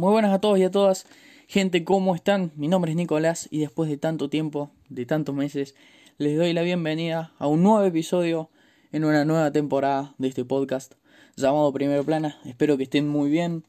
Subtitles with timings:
[0.00, 1.04] Muy buenas a todos y a todas.
[1.46, 2.52] Gente, ¿cómo están?
[2.56, 5.74] Mi nombre es Nicolás y después de tanto tiempo, de tantos meses,
[6.16, 8.48] les doy la bienvenida a un nuevo episodio
[8.92, 10.94] en una nueva temporada de este podcast
[11.36, 12.38] llamado Primero Plana.
[12.46, 13.62] Espero que estén muy bien.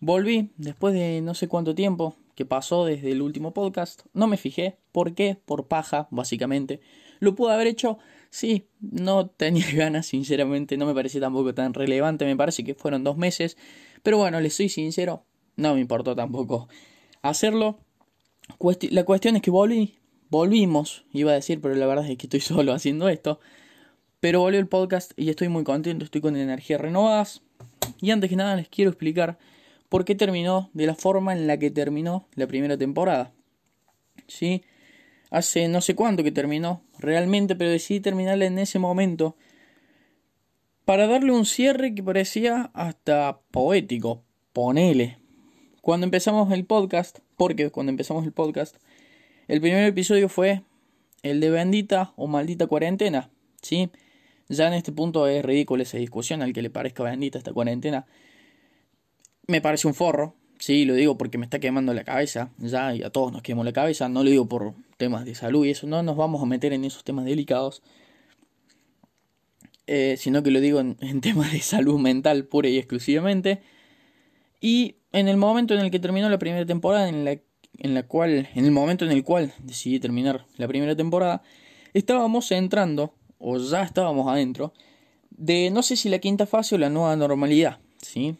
[0.00, 4.02] Volví después de no sé cuánto tiempo que pasó desde el último podcast.
[4.12, 4.76] No me fijé.
[4.92, 5.38] ¿Por qué?
[5.46, 6.82] Por paja, básicamente.
[7.20, 7.96] ¿Lo pude haber hecho?
[8.28, 10.76] Sí, no tenía ganas, sinceramente.
[10.76, 12.26] No me parecía tampoco tan relevante.
[12.26, 13.56] Me parece que fueron dos meses.
[14.02, 15.24] Pero bueno, les soy sincero.
[15.56, 16.68] No me importó tampoco
[17.22, 17.78] hacerlo.
[18.90, 19.96] la cuestión es que volví.
[20.30, 23.40] Volvimos, iba a decir, pero la verdad es que estoy solo haciendo esto.
[24.20, 26.04] Pero volvió el podcast y estoy muy contento.
[26.04, 27.42] Estoy con energías renovadas.
[28.00, 29.38] Y antes que nada les quiero explicar
[29.88, 33.32] por qué terminó de la forma en la que terminó la primera temporada.
[34.26, 34.62] ¿Sí?
[35.30, 39.36] Hace no sé cuánto que terminó realmente, pero decidí terminarla en ese momento
[40.84, 44.24] para darle un cierre que parecía hasta poético.
[44.52, 45.19] Ponele.
[45.90, 48.76] Cuando empezamos el podcast, porque cuando empezamos el podcast,
[49.48, 50.62] el primer episodio fue
[51.24, 53.28] el de bendita o maldita cuarentena.
[53.60, 53.90] ¿Sí?
[54.48, 58.06] Ya en este punto es ridícula esa discusión al que le parezca bendita esta cuarentena
[59.48, 63.02] me parece un forro, sí, lo digo porque me está quemando la cabeza, ya, y
[63.02, 65.88] a todos nos quemó la cabeza, no lo digo por temas de salud y eso,
[65.88, 67.82] no nos vamos a meter en esos temas delicados,
[69.88, 73.60] eh, sino que lo digo en, temas de salud mental pura y exclusivamente.
[74.60, 78.02] Y en el momento en el que terminó la primera temporada, en la, en la
[78.04, 81.42] cual, en el momento en el cual decidí terminar la primera temporada,
[81.94, 84.72] estábamos entrando, o ya estábamos adentro,
[85.30, 88.36] de no sé si la quinta fase o la nueva normalidad, ¿sí?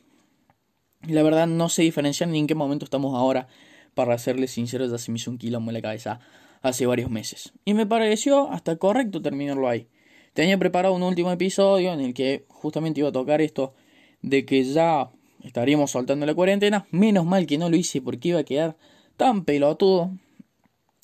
[1.06, 3.48] La verdad no sé diferenciar ni en qué momento estamos ahora.
[3.94, 6.20] Para serles sinceros, ya se me hizo un quilombo en la cabeza
[6.62, 7.52] hace varios meses.
[7.64, 9.88] Y me pareció hasta correcto terminarlo ahí.
[10.34, 13.74] Tenía preparado un último episodio en el que justamente iba a tocar esto
[14.22, 15.10] de que ya
[15.42, 16.86] estaríamos soltando la cuarentena.
[16.90, 18.76] Menos mal que no lo hice porque iba a quedar
[19.16, 20.10] tan pelotudo.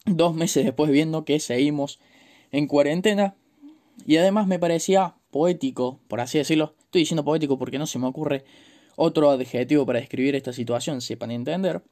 [0.04, 1.98] Dos meses después viendo que seguimos
[2.52, 3.34] en cuarentena.
[4.06, 6.74] Y además me parecía poético, por así decirlo.
[6.84, 8.44] Estoy diciendo poético porque no se me ocurre
[8.96, 11.82] otro adjetivo para describir esta situación, sepan entender.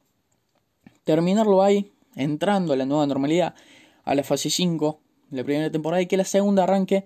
[1.03, 3.53] Terminarlo ahí, entrando a la nueva normalidad,
[4.03, 4.99] a la fase 5,
[5.31, 7.05] la primera temporada, y que la segunda arranque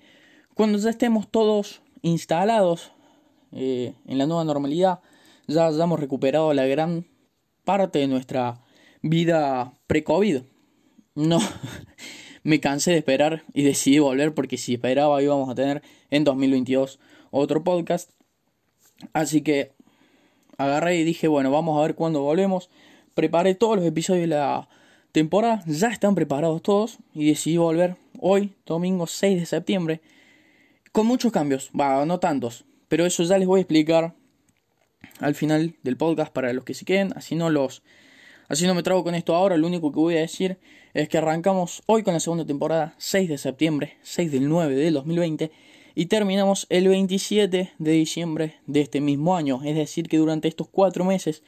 [0.53, 2.91] cuando ya estemos todos instalados
[3.51, 4.99] eh, en la nueva normalidad,
[5.49, 7.05] ya hayamos recuperado la gran
[7.65, 8.61] parte de nuestra
[9.01, 10.43] vida pre-COVID.
[11.15, 11.39] No,
[12.43, 16.99] me cansé de esperar y decidí volver porque si esperaba íbamos a tener en 2022
[17.31, 18.11] otro podcast.
[19.13, 19.71] Así que
[20.57, 22.69] agarré y dije, bueno, vamos a ver cuándo volvemos.
[23.15, 24.69] Preparé todos los episodios de la
[25.11, 30.01] temporada, ya están preparados todos y decidí volver hoy, domingo 6 de septiembre,
[30.91, 34.13] con muchos cambios, va, no tantos, pero eso ya les voy a explicar
[35.19, 37.83] al final del podcast para los que se queden, así no los
[38.47, 40.57] así no me trago con esto ahora, lo único que voy a decir
[40.93, 44.93] es que arrancamos hoy con la segunda temporada, 6 de septiembre, 6 del 9 del
[44.95, 45.51] 2020
[45.95, 49.61] y terminamos el 27 de diciembre de este mismo año.
[49.65, 51.43] Es decir, que durante estos cuatro meses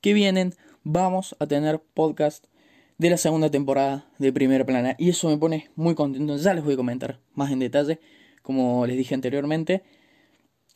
[0.00, 2.46] que vienen vamos a tener podcast
[2.98, 4.94] de la segunda temporada de Primera Plana.
[4.98, 6.36] Y eso me pone muy contento.
[6.36, 7.98] Ya les voy a comentar más en detalle,
[8.42, 9.82] como les dije anteriormente,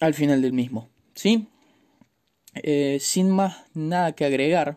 [0.01, 0.89] al final del mismo.
[1.15, 1.49] ¿Sí?
[2.55, 4.77] Eh, sin más nada que agregar,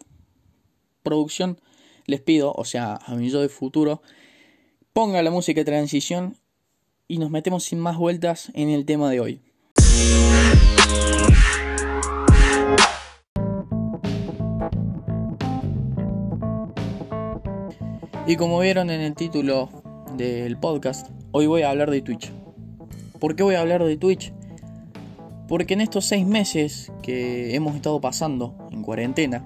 [1.01, 1.59] producción,
[2.05, 4.01] les pido, o sea, a mi yo de futuro,
[4.93, 6.37] ponga la música de transición
[7.07, 9.41] y nos metemos sin más vueltas en el tema de hoy.
[18.25, 19.69] Y como vieron en el título
[20.15, 22.31] del podcast, hoy voy a hablar de Twitch.
[23.19, 24.33] ¿Por qué voy a hablar de Twitch?
[25.47, 29.43] Porque en estos seis meses que hemos estado pasando en cuarentena,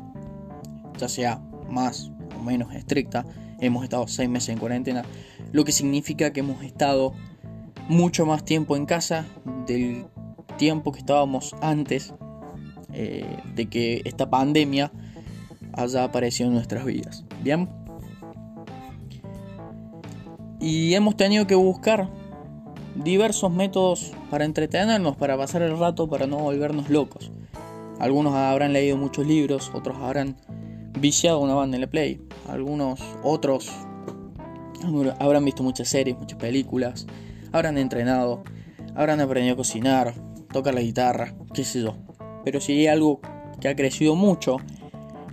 [0.98, 3.26] ya sea más o menos estricta,
[3.60, 5.04] hemos estado seis meses en cuarentena,
[5.52, 7.14] lo que significa que hemos estado
[7.90, 9.26] mucho más tiempo en casa
[9.66, 10.06] del
[10.58, 12.14] tiempo que estábamos antes
[12.94, 13.26] eh,
[13.56, 14.92] de que esta pandemia
[15.74, 17.26] haya aparecido en nuestras vidas.
[17.44, 17.70] Bien.
[20.60, 22.10] Y hemos tenido que buscar
[23.04, 27.32] diversos métodos para entretenernos, para pasar el rato, para no volvernos locos.
[28.00, 30.36] Algunos habrán leído muchos libros, otros habrán
[31.00, 33.72] viciado una banda en la Play, algunos otros
[35.20, 37.08] habrán visto muchas series, muchas películas,
[37.52, 38.44] habrán entrenado,
[38.96, 40.14] habrán aprendido a cocinar,
[40.52, 41.96] tocar la guitarra, qué sé yo.
[42.44, 43.22] Pero si hay algo
[43.60, 44.58] que ha crecido mucho,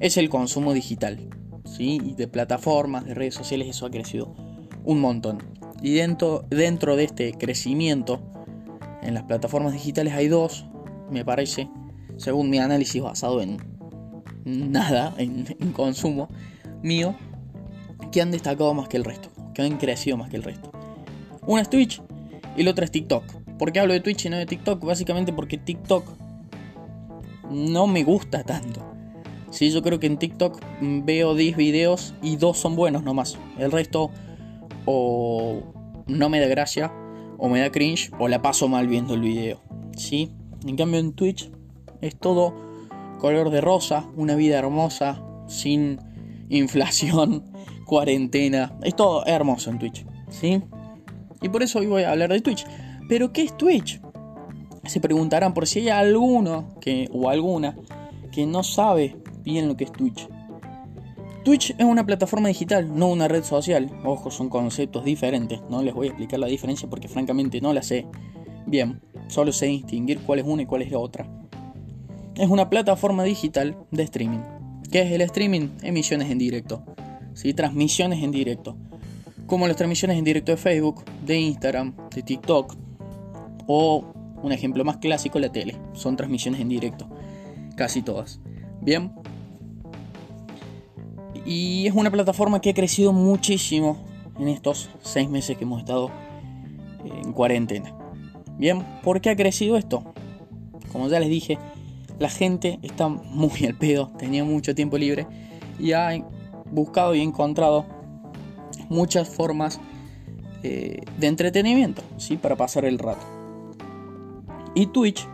[0.01, 1.29] es el consumo digital.
[1.65, 2.15] ¿sí?
[2.17, 4.35] De plataformas, de redes sociales, eso ha crecido
[4.85, 5.39] un montón.
[5.85, 8.19] Y dentro, dentro de este crecimiento,
[9.03, 10.65] en las plataformas digitales hay dos,
[11.11, 11.69] me parece,
[12.17, 13.59] según mi análisis basado en
[14.47, 15.45] nada en,
[15.75, 16.31] consumo
[16.83, 17.15] mío
[18.11, 20.73] que han destacado más que el resto, que han crecido más que el resto.
[21.47, 22.01] Una es Twitch
[22.57, 23.23] y la otra es TikTok.
[23.59, 24.83] ¿Por qué hablo de Twitch y no de TikTok?
[24.83, 26.09] Básicamente porque TikTok
[27.51, 28.81] no me gusta tanto.
[29.51, 33.37] Sí, yo creo que en TikTok veo 10 videos y dos son buenos nomás.
[33.59, 34.11] El resto
[34.85, 35.63] o
[36.07, 36.93] no me da gracia,
[37.39, 39.61] o me da cringe, o la paso mal viendo el video.
[39.97, 40.33] ¿Sí?
[40.67, 41.51] En cambio en Twitch
[42.01, 42.55] es todo
[43.19, 45.99] color de rosa, una vida hermosa, sin
[46.49, 47.45] inflación,
[47.87, 48.77] cuarentena.
[48.83, 50.07] Es todo hermoso en Twitch.
[50.29, 50.63] ¿Sí?
[51.43, 52.65] Y por eso hoy voy a hablar de Twitch.
[53.09, 54.01] Pero ¿qué es Twitch?
[54.85, 57.77] Se preguntarán por si hay alguno que, o alguna
[58.33, 60.29] que no sabe bien lo que es Twitch.
[61.45, 63.91] Twitch es una plataforma digital, no una red social.
[64.03, 65.61] Ojo, son conceptos diferentes.
[65.69, 68.07] No les voy a explicar la diferencia porque francamente no la sé.
[68.67, 71.29] Bien, solo sé distinguir cuál es una y cuál es la otra.
[72.35, 74.41] Es una plataforma digital de streaming.
[74.91, 75.69] ¿Qué es el streaming?
[75.83, 76.83] Emisiones en directo.
[77.35, 77.53] ¿sí?
[77.53, 78.79] Transmisiones en directo.
[79.47, 82.75] Como las transmisiones en directo de Facebook, de Instagram, de TikTok.
[83.67, 85.77] O un ejemplo más clásico, la tele.
[85.93, 87.07] Son transmisiones en directo.
[87.77, 88.41] Casi todas.
[88.81, 89.13] Bien,
[91.45, 93.99] y es una plataforma que ha crecido muchísimo
[94.39, 96.11] en estos seis meses que hemos estado
[97.05, 97.95] en cuarentena.
[98.59, 100.05] Bien, ¿por qué ha crecido esto?
[100.93, 101.59] Como ya les dije,
[102.19, 105.27] la gente está muy al pedo, tenía mucho tiempo libre
[105.79, 106.11] y ha
[106.71, 107.85] buscado y encontrado
[108.89, 109.81] muchas formas
[110.63, 112.37] eh, de entretenimiento, ¿sí?
[112.37, 113.27] Para pasar el rato.
[114.75, 115.27] Y Twitch,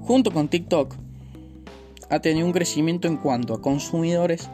[0.00, 0.94] junto con TikTok,
[2.10, 4.50] ha tenido un crecimiento en cuanto a consumidores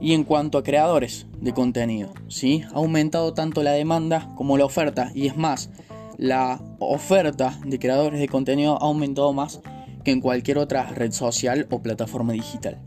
[0.00, 2.64] y en cuanto a creadores de contenido, ¿sí?
[2.72, 5.10] ha aumentado tanto la demanda como la oferta.
[5.14, 5.70] Y es más,
[6.18, 9.60] la oferta de creadores de contenido ha aumentado más
[10.04, 12.78] que en cualquier otra red social o plataforma digital.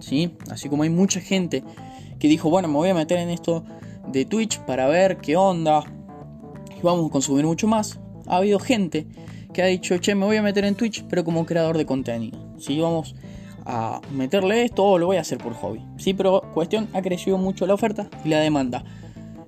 [0.00, 0.36] ¿sí?
[0.50, 1.62] Así como hay mucha gente
[2.18, 3.64] que dijo, bueno, me voy a meter en esto
[4.08, 5.84] de Twitch para ver qué onda
[6.76, 7.98] y vamos a consumir mucho más.
[8.26, 9.06] Ha habido gente
[9.52, 12.38] que ha dicho, che, me voy a meter en Twitch, pero como creador de contenido.
[12.58, 12.80] ¿sí?
[12.80, 13.14] Vamos
[13.64, 15.84] a meterle esto o lo voy a hacer por hobby.
[15.96, 18.84] Sí, pero cuestión, ha crecido mucho la oferta y la demanda.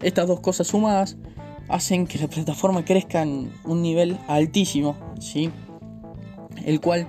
[0.02, 1.16] Estas dos cosas sumadas
[1.68, 5.50] hacen que la plataforma crezca en un nivel altísimo, ¿sí?
[6.64, 7.08] El cual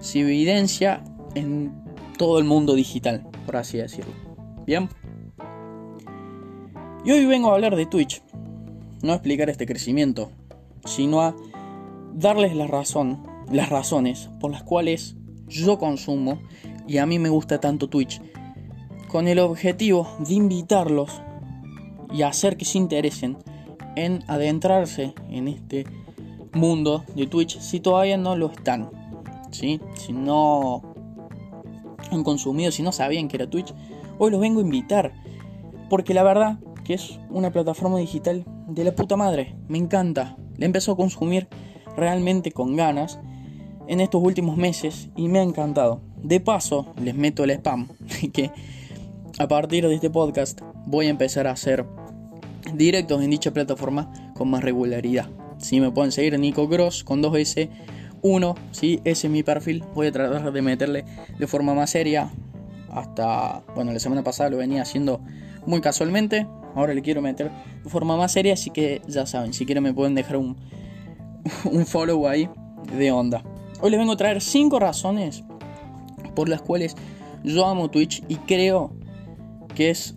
[0.00, 1.02] se evidencia
[1.34, 1.72] en
[2.16, 4.12] todo el mundo digital, por así decirlo.
[4.66, 4.88] Bien.
[7.04, 8.22] Y hoy vengo a hablar de Twitch.
[9.02, 10.30] No a explicar este crecimiento,
[10.84, 11.36] sino a
[12.14, 13.22] darles la razón,
[13.52, 15.16] las razones por las cuales
[15.48, 16.38] yo consumo
[16.86, 18.20] y a mí me gusta tanto Twitch,
[19.08, 21.22] con el objetivo de invitarlos
[22.12, 23.36] y hacer que se interesen
[23.96, 25.86] en adentrarse en este
[26.52, 28.90] mundo de Twitch si todavía no lo están.
[29.50, 29.80] ¿sí?
[29.94, 30.82] Si no
[32.10, 33.74] han consumido, si no sabían que era Twitch,
[34.18, 35.12] hoy los vengo a invitar.
[35.88, 39.56] Porque la verdad que es una plataforma digital de la puta madre.
[39.68, 40.36] Me encanta.
[40.56, 41.48] La empezó a consumir
[41.96, 43.18] realmente con ganas
[43.88, 46.00] en estos últimos meses y me ha encantado.
[46.22, 47.88] De paso, les meto el spam,
[48.32, 48.50] que
[49.38, 51.84] a partir de este podcast voy a empezar a hacer
[52.74, 55.28] directos en dicha plataforma con más regularidad.
[55.58, 57.70] Si me pueden seguir Nico Gross con 2S,
[58.22, 59.84] 1, si ese es mi perfil.
[59.94, 61.04] Voy a tratar de meterle
[61.38, 62.30] de forma más seria.
[62.90, 65.20] Hasta, bueno, la semana pasada lo venía haciendo
[65.66, 66.46] muy casualmente.
[66.74, 67.50] Ahora le quiero meter
[67.84, 70.56] de forma más seria, así que ya saben, si quieren me pueden dejar un,
[71.64, 72.48] un follow ahí
[72.96, 73.42] de onda.
[73.82, 75.44] Hoy les vengo a traer 5 razones
[76.34, 76.96] por las cuales
[77.44, 78.92] yo amo Twitch y creo
[79.74, 80.14] que es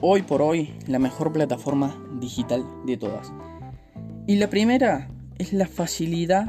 [0.00, 3.32] hoy por hoy la mejor plataforma digital de todas.
[4.28, 6.46] Y la primera es la facilidad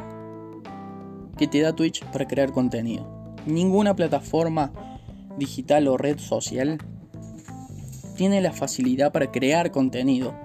[1.37, 3.33] que te da Twitch para crear contenido.
[3.47, 4.71] Ninguna plataforma
[5.39, 6.77] digital o red social
[8.15, 10.35] tiene la facilidad para crear contenido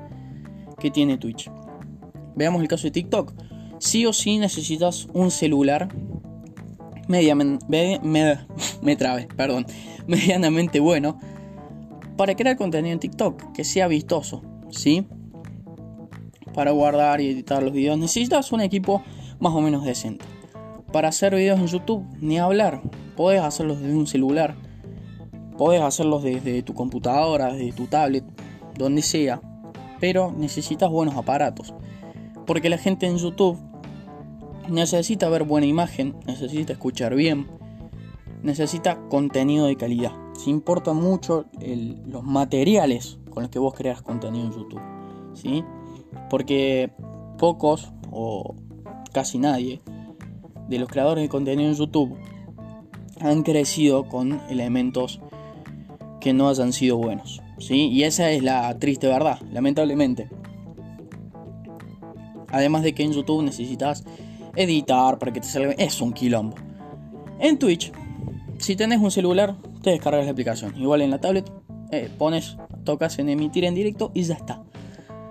[0.78, 1.50] que tiene Twitch.
[2.34, 3.34] Veamos el caso de TikTok
[3.78, 5.88] sí o sí necesitas un celular
[7.08, 7.60] medianamente,
[10.80, 11.18] bueno
[12.18, 15.06] para crear contenido en TikTok que sea vistoso, ¿sí?
[16.52, 19.02] Para guardar y editar los videos necesitas un equipo
[19.38, 20.24] más o menos decente.
[20.92, 22.82] Para hacer videos en YouTube, ni hablar,
[23.16, 24.56] puedes hacerlos desde un celular,
[25.56, 28.24] puedes hacerlos desde tu computadora, desde tu tablet,
[28.76, 29.40] donde sea,
[30.00, 31.72] pero necesitas buenos aparatos.
[32.46, 33.60] Porque la gente en YouTube
[34.70, 37.46] necesita ver buena imagen, necesita escuchar bien,
[38.42, 40.12] necesita contenido de calidad.
[40.34, 41.46] Se importa mucho
[42.06, 44.80] los materiales con los que vos creas contenido en YouTube.
[45.34, 45.64] ¿sí?
[46.30, 46.92] Porque
[47.38, 48.54] pocos o
[49.12, 49.80] casi nadie
[50.68, 52.16] de los creadores de contenido en YouTube
[53.20, 55.20] han crecido con elementos
[56.20, 57.42] que no hayan sido buenos.
[57.58, 57.88] ¿sí?
[57.88, 60.28] Y esa es la triste verdad, lamentablemente.
[62.50, 64.04] Además de que en YouTube necesitas
[64.58, 65.72] editar para que te salga.
[65.72, 66.56] Es un quilombo.
[67.40, 67.92] En Twitch,
[68.58, 70.76] si tenés un celular, te descargas la aplicación.
[70.76, 71.50] Igual en la tablet,
[71.90, 74.62] eh, pones, tocas en emitir en directo y ya está.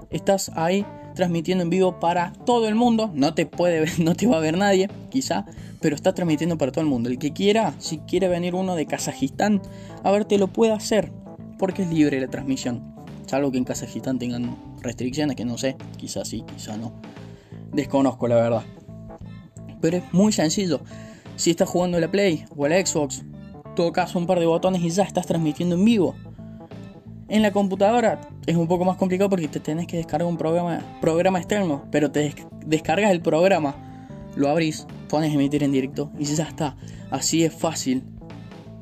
[0.09, 3.11] Estás ahí transmitiendo en vivo para todo el mundo.
[3.13, 5.45] No te puede ver, no te va a ver nadie, quizá,
[5.81, 7.09] pero está transmitiendo para todo el mundo.
[7.09, 9.61] El que quiera, si quiere venir uno de Kazajistán
[10.03, 11.11] a verte, lo puede hacer,
[11.59, 12.95] porque es libre la transmisión.
[13.25, 16.93] Salvo que en Kazajistán tengan restricciones, que no sé, quizás sí, quizá no.
[17.73, 18.63] Desconozco la verdad.
[19.81, 20.81] Pero es muy sencillo.
[21.35, 23.23] Si estás jugando la Play o la Xbox,
[23.75, 26.15] tocas un par de botones y ya estás transmitiendo en vivo.
[27.29, 30.81] En la computadora es un poco más complicado porque te tenés que descargar un programa,
[31.01, 32.33] programa externo, pero te
[32.65, 33.75] descargas el programa,
[34.35, 36.77] lo abrís, pones emitir en directo y ya está.
[37.11, 38.03] Así es fácil.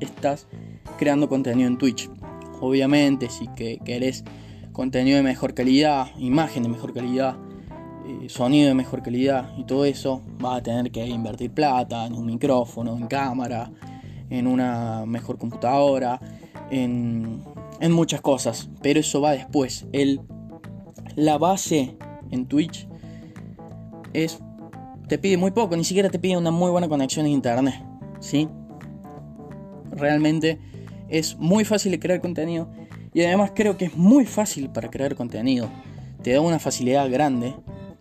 [0.00, 0.46] Estás
[0.96, 2.08] creando contenido en Twitch.
[2.60, 4.24] Obviamente, si que querés
[4.72, 7.36] contenido de mejor calidad, imagen de mejor calidad,
[8.06, 12.14] eh, sonido de mejor calidad y todo eso, vas a tener que invertir plata en
[12.14, 13.70] un micrófono, en cámara,
[14.30, 16.20] en una mejor computadora,
[16.70, 17.42] en
[17.80, 19.86] en muchas cosas, pero eso va después.
[19.92, 20.20] El,
[21.14, 21.96] la base
[22.30, 22.88] en Twitch
[24.12, 24.38] es
[25.08, 27.74] te pide muy poco, ni siquiera te pide una muy buena conexión a internet,
[28.18, 28.48] ¿sí?
[29.92, 30.58] Realmente
[31.08, 32.68] es muy fácil de crear contenido
[33.14, 35.68] y además creo que es muy fácil para crear contenido.
[36.22, 37.54] Te da una facilidad grande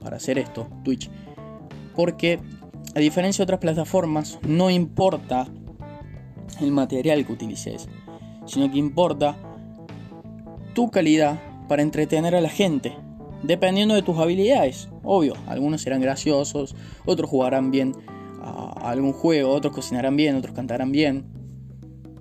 [0.05, 1.09] para hacer esto, Twitch,
[1.95, 2.39] porque
[2.93, 5.47] a diferencia de otras plataformas, no importa
[6.61, 7.89] el material que utilices,
[8.45, 9.35] sino que importa
[10.75, 12.95] tu calidad para entretener a la gente,
[13.41, 14.89] dependiendo de tus habilidades.
[15.03, 17.93] Obvio, algunos serán graciosos, otros jugarán bien
[18.43, 21.25] a algún juego, otros cocinarán bien, otros cantarán bien.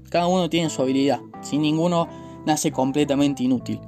[0.09, 2.09] Cada uno tiene su habilidad, sin ninguno
[2.47, 3.79] nace completamente inútil.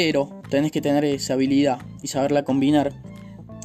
[0.00, 2.92] Pero tenés que tener esa habilidad y saberla combinar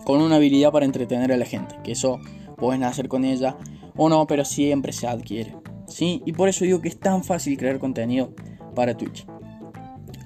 [0.04, 2.20] con una habilidad para entretener a la gente, que eso
[2.58, 3.56] puedes nacer con ella
[3.96, 5.56] o no, pero siempre se adquiere.
[5.88, 6.24] ¿sí?
[6.25, 8.34] Y por eso digo que es tan fácil crear contenido
[8.74, 9.28] para Twitch.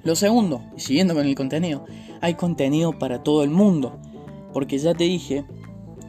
[0.02, 1.84] Lo segundo, y siguiendo con el contenido,
[2.22, 4.00] hay contenido para todo el mundo.
[4.54, 5.44] Porque ya te dije,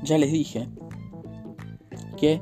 [0.02, 0.70] ya les dije,
[2.16, 2.42] que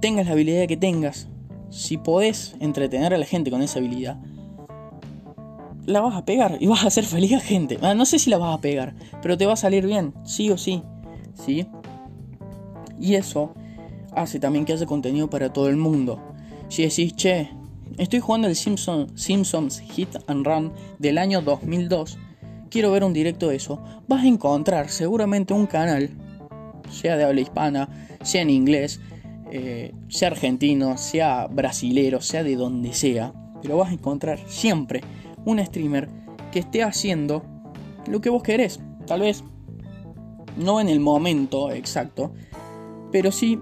[0.00, 1.26] tengas la habilidad que tengas,
[1.70, 4.20] si podés entretener a la gente con esa habilidad,
[5.86, 7.78] la vas a pegar y vas a hacer feliz a gente.
[7.82, 10.50] Ah, no sé si la vas a pegar, pero te va a salir bien, sí
[10.50, 10.82] o sí.
[11.34, 11.66] ¿Sí?
[13.00, 13.54] Y eso
[14.14, 16.20] hace también que haya contenido para todo el mundo.
[16.68, 17.50] Si decís, che,
[17.98, 22.18] Estoy jugando el Simpsons Hit and Run del año 2002.
[22.70, 23.82] Quiero ver un directo de eso.
[24.08, 26.10] Vas a encontrar seguramente un canal,
[26.90, 27.88] sea de habla hispana,
[28.22, 29.00] sea en inglés,
[29.50, 33.34] eh, sea argentino, sea brasilero, sea de donde sea.
[33.60, 35.02] Pero vas a encontrar siempre
[35.44, 36.08] un streamer
[36.50, 37.42] que esté haciendo
[38.06, 38.80] lo que vos querés.
[39.06, 39.44] Tal vez
[40.56, 42.32] no en el momento exacto,
[43.10, 43.58] pero sí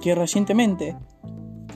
[0.00, 0.96] que recientemente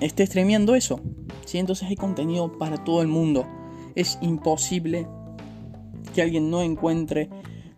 [0.01, 1.01] esté streameando eso.
[1.47, 1.59] ¿sí?
[1.59, 3.47] Entonces hay contenido para todo el mundo.
[3.95, 5.07] Es imposible
[6.15, 7.29] que alguien no encuentre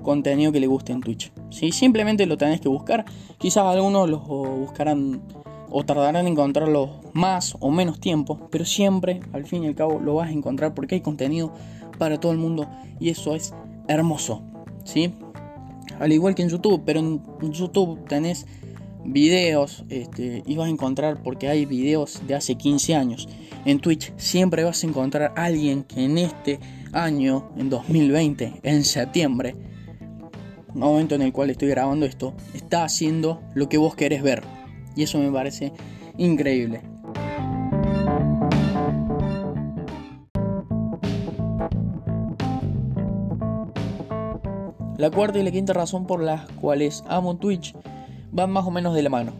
[0.02, 1.32] contenido que le guste en Twitch.
[1.50, 1.72] ¿sí?
[1.72, 3.04] Simplemente lo tenés que buscar.
[3.38, 5.22] Quizás algunos lo buscarán
[5.76, 9.98] o tardarán en encontrarlo más o menos tiempo, pero siempre, al fin y al cabo,
[9.98, 11.52] lo vas a encontrar porque hay contenido
[11.98, 13.52] para todo el mundo y eso es
[13.88, 14.40] hermoso.
[14.84, 15.12] ¿sí?
[15.98, 18.46] Al igual que en YouTube, pero en YouTube tenés
[19.04, 23.28] videos este, y vas a encontrar porque hay videos de hace 15 años.
[23.64, 26.60] En Twitch siempre vas a encontrar a alguien que en este
[26.92, 29.56] año, en 2020, en septiembre,
[30.72, 34.44] momento en el cual estoy grabando esto, está haciendo lo que vos querés ver.
[34.96, 35.72] Y eso me parece
[36.16, 36.80] increíble.
[44.96, 47.74] La cuarta y la quinta razón por las cuales amo Twitch
[48.32, 49.32] van más o menos de la mano.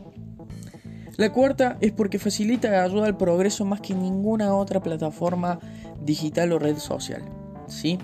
[1.17, 5.61] La cuarta es porque facilita y ayuda al progreso más que ninguna otra plataforma
[6.05, 7.23] digital o red social.
[7.69, 7.99] ¿sí?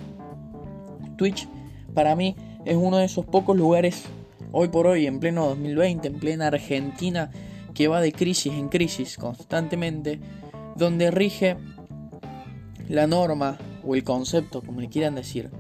[1.16, 1.48] Twitch
[1.92, 4.04] para mí es uno de esos pocos lugares
[4.52, 7.30] hoy por hoy, en pleno 2020, en plena Argentina,
[7.74, 10.20] que va de crisis en crisis constantemente,
[10.76, 11.56] donde rige
[12.88, 15.50] la norma o el concepto, como le quieran decir,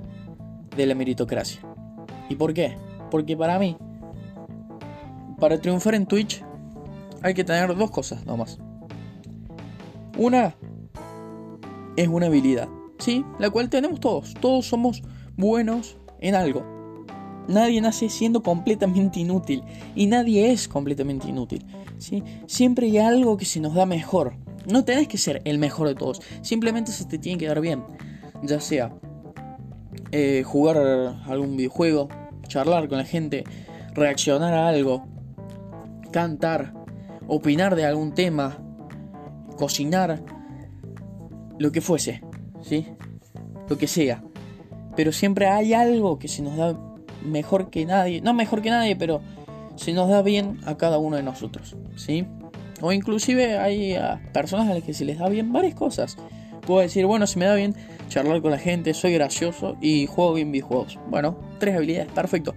[0.76, 1.60] de la meritocracia.
[2.28, 2.76] ¿Y por qué?
[3.10, 3.76] Porque para mí
[5.40, 6.44] para triunfar en Twitch
[7.22, 8.58] hay que tener dos cosas nomás.
[10.18, 10.54] Una
[11.96, 12.68] es una habilidad,
[12.98, 13.24] ¿sí?
[13.38, 14.34] La cual tenemos todos.
[14.34, 15.02] Todos somos
[15.36, 16.79] buenos en algo.
[17.50, 19.64] Nadie nace siendo completamente inútil
[19.96, 21.66] y nadie es completamente inútil.
[21.98, 22.22] ¿sí?
[22.46, 24.34] Siempre hay algo que se nos da mejor.
[24.70, 27.82] No tenés que ser el mejor de todos, simplemente se te tiene que dar bien.
[28.44, 28.94] Ya sea
[30.12, 30.76] eh, jugar
[31.26, 32.08] algún videojuego,
[32.46, 33.42] charlar con la gente,
[33.94, 35.08] reaccionar a algo,
[36.12, 36.72] cantar,
[37.26, 38.58] opinar de algún tema,
[39.56, 40.22] cocinar,
[41.58, 42.22] lo que fuese,
[42.62, 42.86] ¿sí?
[43.68, 44.22] Lo que sea.
[44.94, 46.89] Pero siempre hay algo que se nos da
[47.22, 49.20] mejor que nadie, no mejor que nadie, pero
[49.76, 52.26] se nos da bien a cada uno de nosotros, ¿sí?
[52.80, 53.96] O inclusive hay
[54.32, 56.16] personas a las que se les da bien varias cosas.
[56.66, 57.74] Puedo decir, bueno, se me da bien
[58.08, 60.98] charlar con la gente, soy gracioso y juego bien videojuegos.
[61.08, 62.54] Bueno, tres habilidades, perfecto.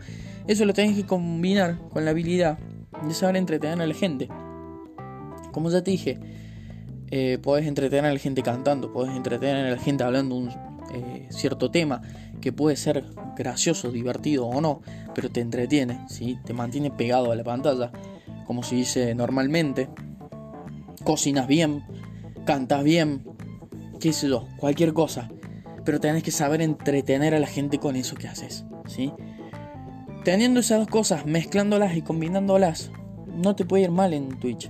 [0.47, 2.57] Eso lo tenés que combinar con la habilidad
[3.07, 4.27] de saber entretener a la gente.
[5.51, 6.19] Como ya te dije,
[7.11, 11.27] eh, podés entretener a la gente cantando, podés entretener a la gente hablando un eh,
[11.29, 12.01] cierto tema
[12.43, 13.05] que puede ser
[13.37, 14.81] gracioso, divertido o no,
[15.15, 16.37] pero te entretiene, ¿sí?
[16.43, 17.89] te mantiene pegado a la pantalla,
[18.45, 19.87] como se dice normalmente.
[21.05, 21.85] Cocinas bien,
[22.45, 23.23] cantas bien,
[24.01, 25.31] qué sé yo, cualquier cosa.
[25.85, 29.13] Pero tenés que saber entretener a la gente con eso que haces, ¿sí?
[30.25, 32.91] Teniendo esas dos cosas, mezclándolas y combinándolas,
[33.25, 34.69] no te puede ir mal en Twitch.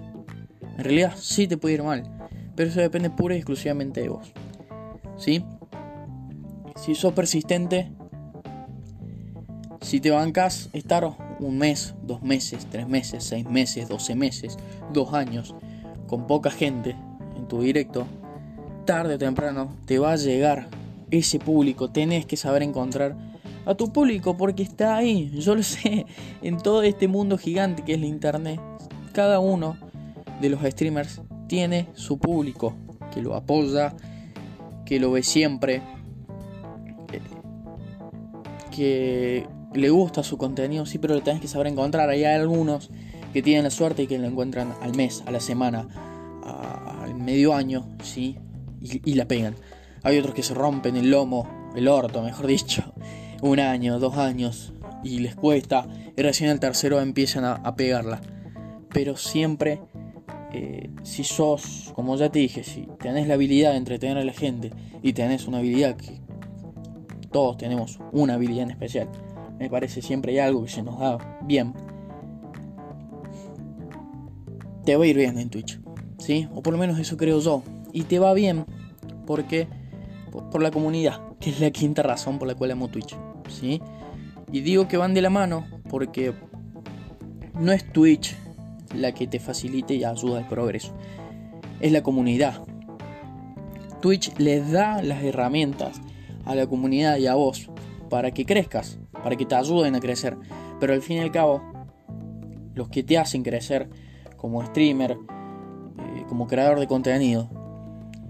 [0.78, 2.04] En realidad sí te puede ir mal,
[2.56, 4.32] pero eso depende pura y exclusivamente de vos.
[5.18, 5.44] ¿Sí?
[6.84, 7.94] Si sos persistente,
[9.80, 11.10] si te bancas estar
[11.40, 14.58] un mes, dos meses, tres meses, seis meses, doce meses,
[14.92, 15.56] dos años,
[16.08, 16.98] con poca gente
[17.38, 18.06] en tu directo,
[18.84, 20.68] tarde o temprano te va a llegar
[21.10, 21.90] ese público.
[21.90, 23.16] Tenés que saber encontrar
[23.66, 25.32] a tu público porque está ahí.
[25.40, 26.06] Yo lo sé,
[26.42, 28.60] en todo este mundo gigante que es la internet,
[29.14, 29.78] cada uno
[30.42, 32.74] de los streamers tiene su público
[33.14, 33.96] que lo apoya,
[34.86, 35.82] que lo ve siempre,
[38.76, 42.10] que le gusta su contenido, sí, pero lo tenés que saber encontrar.
[42.10, 42.90] Hay algunos
[43.34, 45.88] que tienen la suerte y que lo encuentran al mes, a la semana,
[47.02, 48.38] al medio año, sí,
[48.82, 49.56] y, y la pegan.
[50.04, 52.94] Hay otros que se rompen el lomo, el orto, mejor dicho,
[53.42, 58.22] un año, dos años y les cuesta y recién el tercero empiezan a, pegarla.
[58.90, 59.80] Pero siempre,
[60.54, 64.34] eh, si sos, como ya te dije, si tenés la habilidad de entretener a la
[64.34, 64.72] gente
[65.02, 66.22] y tenés una habilidad que
[67.34, 69.10] todos tenemos una habilidad en especial,
[69.60, 71.74] me parece siempre hay algo que se nos da bien.
[74.86, 75.80] Te va a ir bien en Twitch,
[76.18, 76.48] ¿sí?
[76.54, 77.64] O por lo menos eso creo yo.
[77.92, 78.66] Y te va bien
[79.26, 79.68] porque
[80.52, 83.16] por la comunidad, que es la quinta razón por la cual amo Twitch.
[83.50, 83.82] ¿sí?
[84.52, 86.34] Y digo que van de la mano porque
[87.54, 88.36] no es Twitch
[88.96, 90.94] la que te facilite y ayuda al progreso,
[91.80, 92.64] es la comunidad.
[94.02, 96.02] Twitch les da las herramientas
[96.46, 97.70] a la comunidad y a vos
[98.10, 100.38] para que crezcas, para que te ayuden a crecer,
[100.80, 101.62] pero al fin y al cabo,
[102.74, 103.90] los que te hacen crecer
[104.38, 107.50] como streamer, eh, como creador de contenido,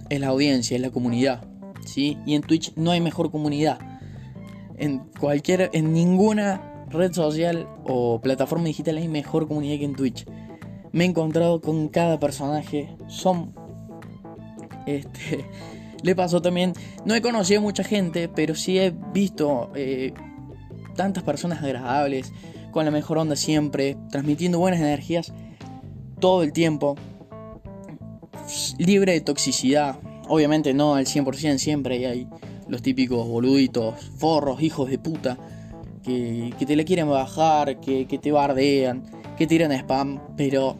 [0.09, 1.45] es la audiencia, es la comunidad.
[1.85, 2.17] ¿sí?
[2.25, 3.79] Y en Twitch no hay mejor comunidad
[4.77, 10.25] en cualquier, en ninguna red social o plataforma digital hay mejor comunidad que en Twitch.
[10.91, 12.95] Me he encontrado con cada personaje.
[13.07, 13.53] Son.
[14.85, 15.45] Este.
[16.03, 16.73] Le pasó también.
[17.05, 20.13] No he conocido mucha gente, pero sí he visto eh,
[20.95, 22.31] tantas personas agradables,
[22.71, 25.33] con la mejor onda siempre, transmitiendo buenas energías
[26.19, 26.95] todo el tiempo,
[28.77, 29.97] libre de toxicidad.
[30.27, 32.27] Obviamente no al 100%, siempre hay
[32.67, 35.37] los típicos boluditos, forros, hijos de puta,
[36.03, 39.03] que, te le quieren bajar, que, te bardean,
[39.37, 40.77] que tiran spam, pero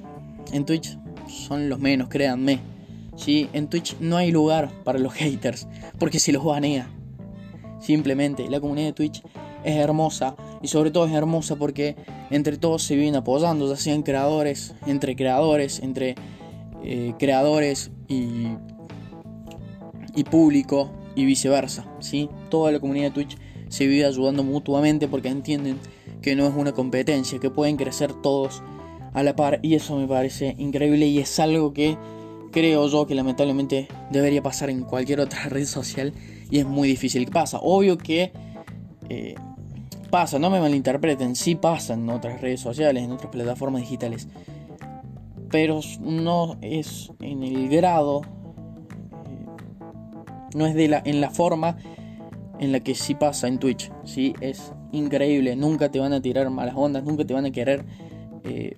[0.51, 2.72] en Twitch son los menos, créanme.
[3.15, 3.49] ¿Sí?
[3.53, 5.67] En Twitch no hay lugar para los haters,
[5.99, 6.89] porque se los banea.
[7.79, 9.21] Simplemente, la comunidad de Twitch
[9.63, 11.95] es hermosa y sobre todo es hermosa porque
[12.29, 16.15] entre todos se vienen apoyando, ya sean creadores, entre creadores, entre
[16.83, 18.47] eh, creadores y,
[20.15, 22.29] y público, y viceversa, ¿sí?
[22.49, 23.37] Toda la comunidad de Twitch
[23.69, 25.79] se vive ayudando mutuamente porque entienden
[26.21, 28.61] que no es una competencia, que pueden crecer todos
[29.13, 31.97] a la par y eso me parece increíble y es algo que
[32.53, 36.13] creo yo que lamentablemente debería pasar en cualquier otra red social
[36.49, 37.59] y es muy difícil que pasa.
[37.61, 38.31] Obvio que
[39.09, 39.35] eh,
[40.09, 44.29] pasa, no me malinterpreten, sí pasa en otras redes sociales, en otras plataformas digitales,
[45.49, 48.21] pero no es en el grado
[50.55, 51.77] no es de la, en la forma
[52.59, 53.91] en la que sí pasa en Twitch.
[54.03, 54.33] ¿sí?
[54.39, 57.83] Es increíble, nunca te van a tirar malas ondas, nunca te van a querer
[58.43, 58.77] eh,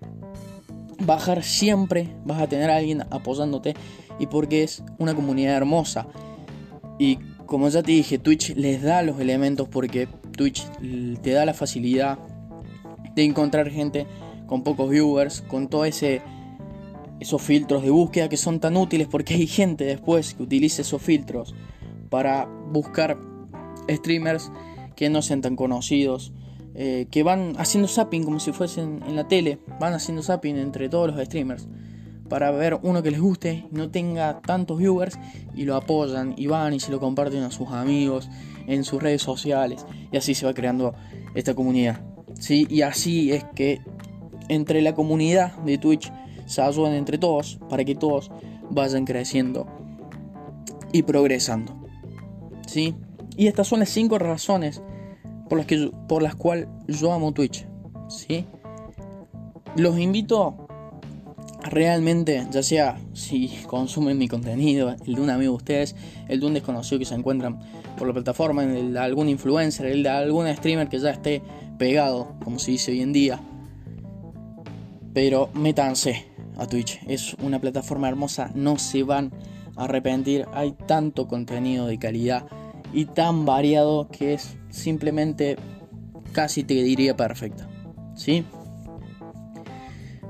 [1.00, 3.76] bajar, siempre vas a tener a alguien apoyándote
[4.20, 6.08] y porque es una comunidad hermosa.
[7.00, 10.66] Y como ya te dije, Twitch les da los elementos porque Twitch
[11.22, 12.18] te da la facilidad
[13.16, 14.08] de encontrar gente
[14.48, 16.22] con pocos viewers, con todo ese
[17.20, 21.02] esos filtros de búsqueda que son tan útiles porque hay gente después que utiliza esos
[21.02, 21.56] filtros
[22.10, 23.18] para buscar
[23.90, 24.52] streamers
[24.96, 26.34] que no sean tan conocidos,
[26.76, 30.90] eh, que van haciendo zapping como si fuesen en la tele, van haciendo zapping entre
[30.90, 31.68] todos los streamers
[32.30, 35.18] para ver uno que les guste, no tenga tantos viewers
[35.56, 38.30] y lo apoyan y van y se lo comparten a sus amigos
[38.68, 40.96] en sus redes sociales y así se va creando
[41.36, 42.02] esta comunidad.
[42.40, 42.68] ¿sí?
[42.70, 43.82] Y así es que
[44.50, 46.12] entre la comunidad de Twitch
[46.46, 48.32] se ayudan entre todos para que todos
[48.72, 49.68] vayan creciendo
[50.92, 51.76] y progresando.
[52.68, 52.96] ¿sí?
[53.38, 54.82] Y estas son las cinco razones
[55.50, 57.66] por las, que por las cuales yo amo Twitch.
[58.10, 58.46] ¿sí?
[59.76, 60.66] Los invito
[61.64, 65.96] realmente, ya sea si consumen mi contenido, el de un amigo de ustedes,
[66.28, 67.60] el de un desconocido que se encuentran
[67.98, 71.42] por la plataforma, el de algún influencer, el de algún streamer que ya esté
[71.78, 73.40] pegado, como se dice hoy en día.
[75.14, 76.26] Pero métanse
[76.58, 79.32] a Twitch, es una plataforma hermosa, no se van
[79.76, 82.46] a arrepentir, hay tanto contenido de calidad
[82.96, 85.58] y tan variado que es simplemente
[86.32, 87.68] casi te diría perfecta.
[88.16, 88.46] ¿Sí?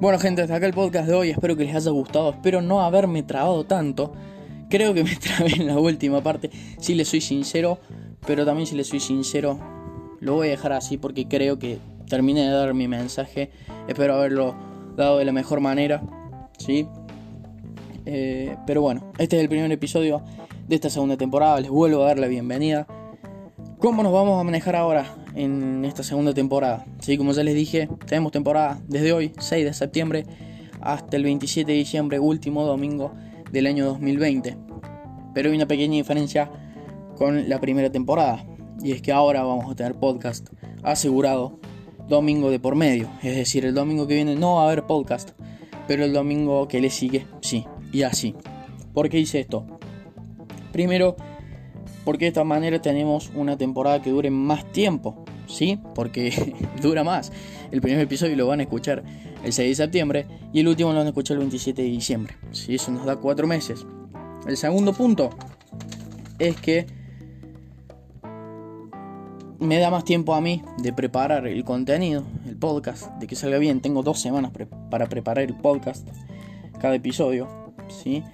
[0.01, 2.81] Bueno gente, hasta acá el podcast de hoy, espero que les haya gustado, espero no
[2.81, 4.13] haberme trabado tanto.
[4.67, 6.49] Creo que me trabé en la última parte,
[6.79, 7.77] si les soy sincero,
[8.25, 9.59] pero también si les soy sincero,
[10.19, 11.77] lo voy a dejar así porque creo que
[12.09, 13.51] terminé de dar mi mensaje,
[13.87, 14.55] espero haberlo
[14.97, 16.01] dado de la mejor manera,
[16.57, 16.87] ¿sí?
[18.07, 20.23] Eh, pero bueno, este es el primer episodio
[20.67, 22.87] de esta segunda temporada, les vuelvo a dar la bienvenida.
[23.77, 26.85] ¿Cómo nos vamos a manejar ahora en esta segunda temporada?
[26.99, 30.25] Sí, como ya les dije, tenemos temporada desde hoy, 6 de septiembre,
[30.81, 33.13] hasta el 27 de diciembre, último domingo
[33.51, 34.57] del año 2020.
[35.35, 36.49] Pero hay una pequeña diferencia
[37.15, 38.43] con la primera temporada,
[38.81, 40.47] y es que ahora vamos a tener podcast
[40.81, 41.59] asegurado
[42.07, 43.07] domingo de por medio.
[43.21, 45.31] Es decir, el domingo que viene no va a haber podcast,
[45.87, 48.35] pero el domingo que le sigue sí, y así.
[48.93, 49.74] ¿Por qué hice esto?
[50.75, 51.15] Primero,
[52.03, 55.79] porque de esta manera tenemos una temporada que dure más tiempo, ¿sí?
[55.95, 57.31] Porque dura más.
[57.71, 59.01] El primer episodio lo van a escuchar
[59.45, 62.35] el 6 de septiembre y el último lo van a escuchar el 27 de diciembre,
[62.51, 62.75] ¿sí?
[62.75, 63.85] Eso nos da cuatro meses.
[64.45, 65.29] El segundo punto
[66.39, 66.87] es que
[69.59, 73.59] me da más tiempo a mí de preparar el contenido, el podcast, de que salga
[73.59, 73.79] bien.
[73.79, 74.51] Tengo dos semanas
[74.91, 76.05] para preparar el podcast,
[76.81, 77.47] cada episodio,
[77.87, 78.25] ¿sí?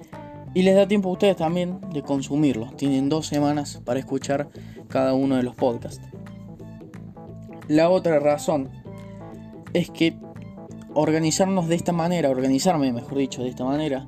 [0.54, 2.72] Y les da tiempo a ustedes también de consumirlo.
[2.76, 4.50] Tienen dos semanas para escuchar
[4.90, 6.02] cada uno de los podcasts.
[7.68, 8.70] La otra razón
[9.74, 10.16] es que
[10.94, 14.08] organizarnos de esta manera, organizarme mejor dicho de esta manera,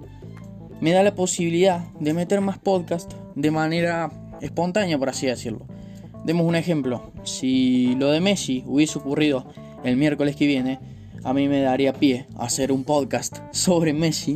[0.81, 5.65] me da la posibilidad de meter más podcasts de manera espontánea, por así decirlo.
[6.25, 7.11] Demos un ejemplo.
[7.23, 9.45] Si lo de Messi hubiese ocurrido
[9.85, 10.79] el miércoles que viene,
[11.23, 14.35] a mí me daría pie a hacer un podcast sobre Messi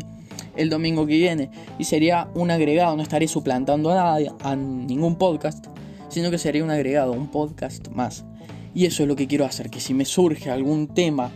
[0.57, 1.49] el domingo que viene.
[1.79, 5.67] Y sería un agregado, no estaré suplantando a nadie, a ningún podcast,
[6.09, 8.25] sino que sería un agregado, un podcast más.
[8.73, 11.31] Y eso es lo que quiero hacer, que si me surge algún tema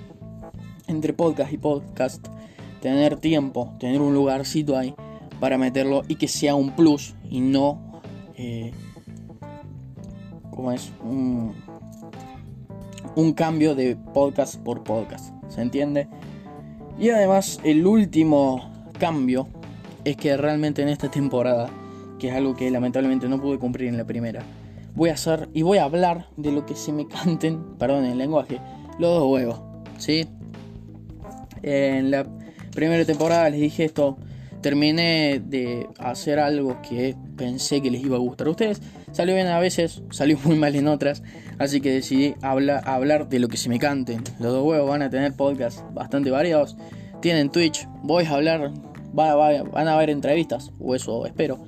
[0.87, 2.27] entre podcast y podcast,
[2.81, 4.93] tener tiempo, tener un lugarcito ahí
[5.39, 8.01] para meterlo y que sea un plus y no,
[8.37, 8.71] eh,
[10.51, 10.91] como es?
[11.03, 11.55] Un,
[13.15, 16.07] un cambio de podcast por podcast, ¿se entiende?
[16.99, 18.70] Y además el último
[19.01, 19.47] cambio
[20.05, 21.71] es que realmente en esta temporada,
[22.19, 24.43] que es algo que lamentablemente no pude cumplir en la primera,
[24.93, 28.19] voy a hacer y voy a hablar de lo que se me canten, perdón el
[28.19, 28.59] lenguaje,
[28.99, 29.59] los dos huevos,
[29.97, 30.27] ¿sí?
[31.63, 32.27] En la
[32.75, 34.19] primera temporada les dije esto,
[34.61, 38.83] terminé de hacer algo que pensé que les iba a gustar a ustedes.
[39.13, 41.23] Salió bien a veces, salió muy mal en otras.
[41.57, 44.23] Así que decidí hablar de lo que se me canten.
[44.39, 46.77] Los dos huevos van a tener podcasts bastante variados.
[47.19, 48.71] Tienen Twitch, voy a hablar
[49.13, 51.59] van a haber entrevistas, o eso espero.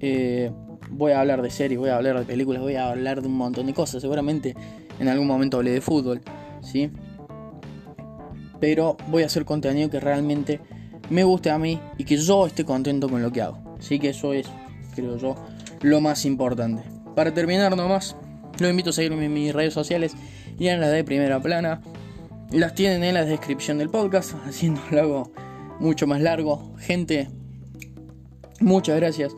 [0.00, 0.50] Eh,
[0.90, 3.36] voy a hablar de series, voy a hablar de películas, voy a hablar de un
[3.36, 4.02] montón de cosas.
[4.02, 4.54] Seguramente
[4.98, 6.20] en algún momento hablé de fútbol,
[6.62, 6.90] ¿sí?
[8.60, 10.60] Pero voy a hacer contenido que realmente
[11.10, 13.58] me guste a mí y que yo esté contento con lo que hago.
[13.78, 14.46] Así que eso es,
[14.94, 15.36] creo yo,
[15.82, 16.82] lo más importante.
[17.14, 18.16] Para terminar nomás,
[18.58, 20.14] los invito a seguirme en mis redes sociales
[20.58, 21.80] y en las de primera plana.
[22.50, 25.30] Las tienen en la descripción del podcast, haciendo algo
[25.80, 26.74] mucho más largo.
[26.78, 27.28] Gente,
[28.60, 29.34] muchas gracias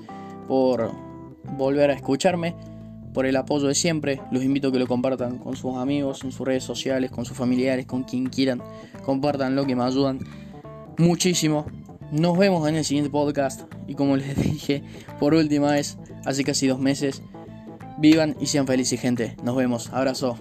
[0.48, 0.90] por
[1.56, 2.54] volver a escucharme,
[3.12, 4.20] por el apoyo de siempre.
[4.30, 7.36] Los invito a que lo compartan con sus amigos, en sus redes sociales, con sus
[7.36, 8.62] familiares, con quien quieran.
[9.04, 10.20] Compartan lo que me ayudan
[10.98, 11.66] muchísimo.
[12.12, 13.62] Nos vemos en el siguiente podcast.
[13.86, 14.82] Y como les dije
[15.18, 17.22] por última vez, hace casi dos meses,
[17.98, 19.36] vivan y sean felices gente.
[19.42, 19.90] Nos vemos.
[19.92, 20.36] Abrazo.